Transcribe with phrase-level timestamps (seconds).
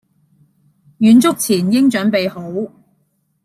[0.97, 2.73] 遠足前應準備好